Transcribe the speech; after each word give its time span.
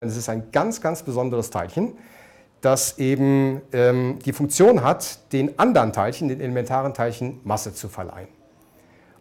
Es 0.00 0.18
ist 0.18 0.28
ein 0.28 0.52
ganz, 0.52 0.82
ganz 0.82 1.02
besonderes 1.02 1.48
Teilchen, 1.48 1.94
das 2.60 2.98
eben 2.98 3.62
ähm, 3.72 4.18
die 4.26 4.34
Funktion 4.34 4.82
hat, 4.82 5.32
den 5.32 5.58
anderen 5.58 5.94
Teilchen, 5.94 6.28
den 6.28 6.42
elementaren 6.42 6.92
Teilchen, 6.92 7.40
Masse 7.44 7.72
zu 7.72 7.88
verleihen. 7.88 8.28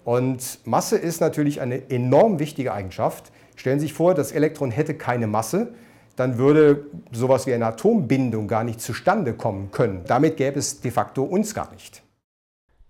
Und 0.03 0.59
Masse 0.65 0.97
ist 0.97 1.21
natürlich 1.21 1.61
eine 1.61 1.89
enorm 1.89 2.39
wichtige 2.39 2.73
Eigenschaft. 2.73 3.31
Stellen 3.55 3.79
Sie 3.79 3.85
sich 3.85 3.93
vor, 3.93 4.15
das 4.15 4.33
Elektron 4.33 4.69
hätte 4.69 4.95
keine 4.95 5.27
Masse, 5.27 5.73
dann 6.17 6.37
würde 6.37 6.87
sowas 7.13 7.47
wie 7.47 7.53
eine 7.53 7.67
Atombindung 7.67 8.49
gar 8.49 8.65
nicht 8.65 8.81
zustande 8.81 9.33
kommen 9.33 9.71
können. 9.71 10.03
Damit 10.05 10.35
gäbe 10.35 10.59
es 10.59 10.81
de 10.81 10.91
facto 10.91 11.23
uns 11.23 11.55
gar 11.55 11.71
nicht. 11.71 12.03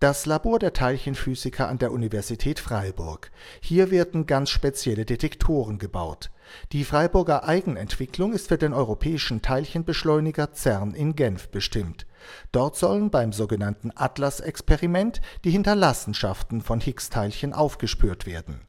Das 0.05 0.27
Labor 0.27 0.59
der 0.59 0.71
Teilchenphysiker 0.71 1.67
an 1.67 1.79
der 1.79 1.91
Universität 1.91 2.59
Freiburg. 2.59 3.31
Hier 3.59 3.89
werden 3.89 4.27
ganz 4.27 4.51
spezielle 4.51 5.03
Detektoren 5.03 5.79
gebaut. 5.79 6.29
Die 6.73 6.83
Freiburger 6.83 7.45
Eigenentwicklung 7.45 8.31
ist 8.31 8.49
für 8.49 8.59
den 8.59 8.71
europäischen 8.71 9.41
Teilchenbeschleuniger 9.41 10.53
CERN 10.53 10.93
in 10.93 11.15
Genf 11.15 11.49
bestimmt. 11.49 12.05
Dort 12.51 12.75
sollen 12.75 13.09
beim 13.09 13.33
sogenannten 13.33 13.91
Atlas-Experiment 13.95 15.21
die 15.43 15.49
Hinterlassenschaften 15.49 16.61
von 16.61 16.79
Higgs-Teilchen 16.81 17.53
aufgespürt 17.53 18.27
werden 18.27 18.61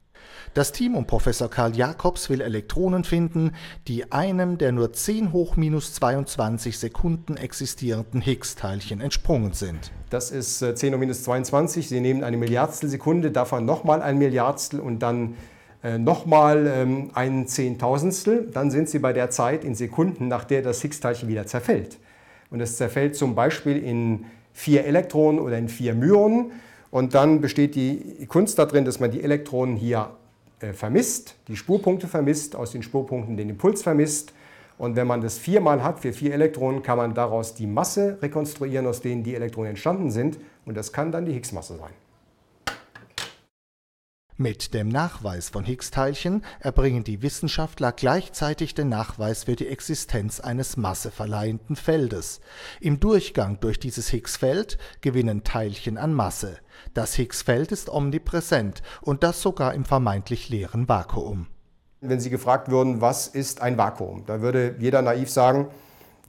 das 0.55 0.73
Team 0.73 0.95
um 0.95 1.07
Professor 1.07 1.51
Karl 1.51 1.77
Jacobs 1.77 2.31
will 2.31 2.41
Elektronen 2.41 3.05
finden, 3.05 3.53
die 3.89 4.11
einem 4.11 4.57
der 4.59 4.73
nur 4.73 4.93
10 4.93 5.33
hoch 5.33 5.57
minus 5.57 5.93
22 5.95 6.79
Sekunden 6.79 7.37
existierenden 7.37 8.21
Higgs-Teilchen 8.21 9.01
entsprungen 9.01 9.53
sind. 9.53 9.93
Das 10.09 10.31
ist 10.31 10.61
10 10.61 10.75
äh, 10.75 10.97
hoch 10.97 11.01
minus 11.01 11.25
22. 11.25 11.89
Sie 11.89 12.01
nehmen 12.01 12.25
eine 12.25 12.37
Milliardstel 12.37 12.89
Sekunde, 12.89 13.31
davon 13.31 13.67
nochmal 13.67 14.01
ein 14.01 14.19
Milliardstel 14.19 14.81
und 14.81 15.01
dann 15.01 15.37
äh, 15.83 15.99
nochmal 15.99 16.67
ähm, 16.67 17.11
ein 17.15 17.47
Zehntausendstel. 17.47 18.51
Dann 18.53 18.71
sind 18.71 18.89
Sie 18.89 18.99
bei 18.99 19.13
der 19.13 19.31
Zeit 19.31 19.63
in 19.63 19.75
Sekunden, 19.75 20.29
nach 20.29 20.45
der 20.45 20.63
das 20.63 20.81
Higgs-Teilchen 20.81 21.29
wieder 21.29 21.47
zerfällt. 21.47 21.99
Und 22.51 22.61
es 22.61 22.77
zerfällt 22.77 23.15
zum 23.15 23.35
Beispiel 23.35 23.77
in 23.77 24.25
vier 24.53 24.85
Elektronen 24.85 25.39
oder 25.39 25.59
in 25.59 25.69
vier 25.69 25.95
Myonen. 25.95 26.53
Und 26.97 27.13
dann 27.13 27.43
besteht 27.43 27.75
die 27.75 28.25
Kunst 28.27 28.59
darin, 28.59 28.87
dass 28.87 29.01
man 29.01 29.11
die 29.11 29.23
Elektronen 29.23 29.77
hier 29.77 30.13
äh, 30.61 30.73
vermisst, 30.73 31.35
die 31.47 31.55
Spurpunkte 31.55 32.09
vermisst, 32.09 32.57
aus 32.57 32.73
den 32.73 32.83
Spurpunkten 32.83 33.37
den 33.37 33.51
Impuls 33.51 33.83
vermisst. 33.83 34.33
Und 34.79 34.97
wenn 34.97 35.07
man 35.07 35.21
das 35.21 35.37
viermal 35.37 35.85
hat, 35.85 36.01
für 36.01 36.15
vier 36.15 36.33
Elektronen, 36.33 36.83
kann 36.83 36.97
man 36.97 37.13
daraus 37.13 37.55
die 37.55 37.67
Masse 37.67 38.17
rekonstruieren, 38.23 38.87
aus 38.87 39.03
denen 39.03 39.23
die 39.25 39.35
Elektronen 39.35 39.73
entstanden 39.73 40.11
sind. 40.11 40.39
Und 40.65 40.75
das 40.75 40.91
kann 40.91 41.13
dann 41.13 41.27
die 41.27 41.35
Higgs-Masse 41.35 41.77
sein. 41.77 41.93
Mit 44.39 44.75
dem 44.75 44.91
Nachweis 44.91 45.49
von 45.49 45.65
Higgs-Teilchen 45.65 46.45
erbringen 46.61 47.05
die 47.05 47.23
Wissenschaftler 47.23 47.91
gleichzeitig 47.91 48.75
den 48.75 48.91
Nachweis 48.91 49.45
für 49.45 49.57
die 49.57 49.67
Existenz 49.67 50.41
eines 50.41 50.77
masseverleihenden 50.77 51.75
Feldes. 51.75 52.41
Im 52.79 53.01
Durchgang 53.01 53.61
durch 53.61 53.81
dieses 53.81 54.11
Higgs-Feld 54.11 54.77
gewinnen 55.01 55.43
Teilchen 55.43 55.97
an 55.97 56.13
Masse. 56.13 56.59
Das 56.93 57.15
Higgs-Feld 57.15 57.73
ist 57.73 57.89
omnipräsent 57.89 58.83
und 59.01 59.23
das 59.23 59.41
sogar 59.41 59.73
im 59.73 59.87
vermeintlich 59.87 60.51
leeren 60.51 60.87
Vakuum. 60.87 61.47
Wenn 62.03 62.21
Sie 62.21 62.29
gefragt 62.29 62.71
würden, 62.71 63.01
was 63.01 63.29
ist 63.29 63.63
ein 63.63 63.79
Vakuum, 63.79 64.25
da 64.27 64.43
würde 64.43 64.77
jeder 64.79 65.01
naiv 65.01 65.31
sagen, 65.31 65.69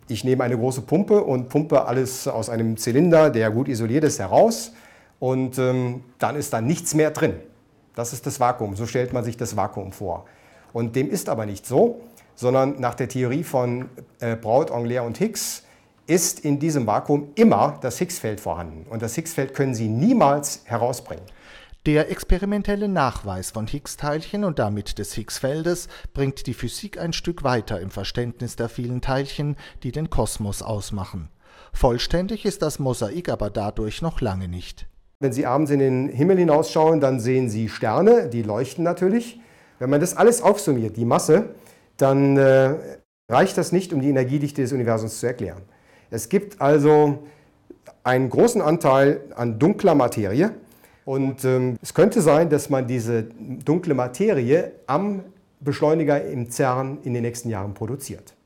ich 0.08 0.23
nehme 0.23 0.45
eine 0.45 0.55
große 0.55 0.83
Pumpe 0.83 1.25
und 1.25 1.50
pumpe 1.50 1.83
alles 1.83 2.25
aus 2.30 2.50
einem 2.50 2.78
Zylinder, 2.78 3.30
der 3.30 3.52
gut 3.52 3.67
isoliert 3.67 4.05
ist, 4.05 4.19
heraus 4.19 4.72
und 5.19 5.59
ähm, 5.59 6.05
dann 6.19 6.38
ist 6.38 6.53
da 6.53 6.61
nichts 6.61 6.94
mehr 6.94 7.11
drin. 7.11 7.33
Das 7.98 8.14
ist 8.14 8.28
das 8.28 8.40
Vakuum. 8.40 8.76
So 8.76 8.86
stellt 8.86 9.12
man 9.12 9.23
sich 9.23 9.38
das 9.38 9.58
Vakuum 9.58 9.92
vor. 9.92 10.25
Und 10.72 10.96
dem 10.96 11.09
ist 11.09 11.30
aber 11.30 11.47
nicht 11.47 11.66
so, 11.66 12.00
sondern 12.35 12.80
nach 12.80 12.94
der 12.94 13.09
Theorie 13.09 13.44
von 13.44 13.90
äh, 14.19 14.35
Braut, 14.35 14.69
Angler 14.69 15.03
und 15.03 15.18
Higgs 15.18 15.63
ist 16.06 16.41
in 16.41 16.59
diesem 16.59 16.85
Vakuum 16.85 17.31
immer 17.34 17.80
das 17.81 17.97
Higgs-Feld 17.97 18.40
vorhanden. 18.40 18.85
Und 18.88 19.02
das 19.02 19.16
Higgs-Feld 19.16 19.56
können 19.56 19.74
Sie 19.74 19.88
niemals 19.88 20.62
herausbringen. 20.66 21.25
Der 21.88 22.12
experimentelle 22.12 22.88
Nachweis 22.88 23.50
von 23.50 23.66
Higgs-Teilchen 23.66 24.44
und 24.44 24.59
damit 24.59 25.00
des 25.00 25.14
Higgs-Feldes 25.14 25.88
bringt 26.14 26.46
die 26.46 26.53
Physik 26.53 27.00
ein 27.00 27.14
Stück 27.14 27.44
weiter 27.44 27.81
im 27.81 27.90
Verständnis 27.90 28.56
der 28.56 28.69
vielen 28.69 29.02
Teilchen, 29.02 29.56
die 29.81 29.91
den 29.91 30.12
Kosmos 30.12 30.62
ausmachen. 30.62 31.29
Vollständig 31.74 32.46
ist 32.46 32.62
das 32.62 32.78
Mosaik 32.78 33.29
aber 33.29 33.50
dadurch 33.50 34.03
noch 34.03 34.22
lange 34.22 34.47
nicht. 34.47 34.85
Wenn 35.19 35.33
Sie 35.33 35.47
abends 35.47 35.72
in 35.72 35.79
den 35.79 36.09
Himmel 36.09 36.38
hinausschauen, 36.38 37.00
dann 37.00 37.19
sehen 37.19 37.50
Sie 37.50 37.69
Sterne, 37.69 38.29
die 38.29 38.44
leuchten 38.44 38.83
natürlich. 38.83 39.41
Wenn 39.79 39.89
man 39.89 40.00
das 40.00 40.16
alles 40.16 40.44
aufsummiert, 40.44 40.95
die 40.95 41.05
Masse, 41.05 41.50
dann 41.97 42.38
äh, 42.38 42.75
reicht 43.28 43.57
das 43.57 43.72
nicht, 43.72 43.94
um 43.94 44.01
die 44.01 44.09
Energiedichte 44.09 44.61
des 44.61 44.73
Universums 44.73 45.19
zu 45.19 45.25
erklären. 45.25 45.63
Es 46.11 46.29
gibt 46.29 46.61
also 46.61 47.23
einen 48.03 48.29
großen 48.29 48.61
Anteil 48.61 49.22
an 49.35 49.57
dunkler 49.57 49.95
Materie 49.95 50.51
und 51.03 51.44
ähm, 51.45 51.78
es 51.81 51.95
könnte 51.95 52.22
sein, 52.22 52.51
dass 52.51 52.69
man 52.69 52.85
diese 52.85 53.23
dunkle 53.23 53.95
Materie 53.95 54.73
am 54.85 55.23
Beschleuniger 55.59 56.23
im 56.25 56.51
CERN 56.51 56.99
in 57.03 57.16
den 57.16 57.23
nächsten 57.23 57.49
Jahren 57.49 57.73
produziert. 57.73 58.37